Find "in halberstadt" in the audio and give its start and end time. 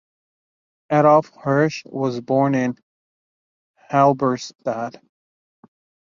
2.55-4.95